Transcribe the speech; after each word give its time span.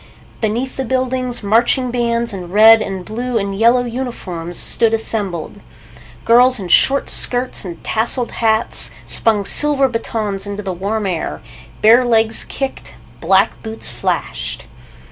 Beneath 0.41 0.77
the 0.77 0.83
buildings, 0.83 1.43
marching 1.43 1.91
bands 1.91 2.33
in 2.33 2.51
red 2.51 2.81
and 2.81 3.05
blue 3.05 3.37
and 3.37 3.53
yellow 3.55 3.83
uniforms 3.83 4.57
stood 4.57 4.95
assembled. 4.95 5.61
Girls 6.25 6.59
in 6.59 6.69
short 6.69 7.07
skirts 7.07 7.63
and 7.65 7.83
tasseled 7.83 8.31
hats 8.31 8.89
spun 9.05 9.45
silver 9.45 9.87
batons 9.87 10.47
into 10.47 10.63
the 10.63 10.73
warm 10.73 11.05
air. 11.05 11.43
Bare 11.83 12.03
legs 12.03 12.43
kicked. 12.45 12.95
Black 13.19 13.61
boots 13.61 13.89
flashed. 13.89 14.65